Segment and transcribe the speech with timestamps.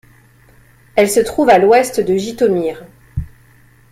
[0.95, 2.85] Elle se trouve à à l'ouest de Jytomyr.